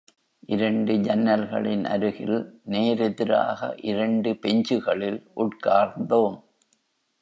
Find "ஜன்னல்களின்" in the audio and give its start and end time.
0.97-1.83